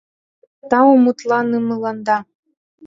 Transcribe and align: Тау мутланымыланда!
Тау 0.69 0.91
мутланымыланда! 1.03 2.17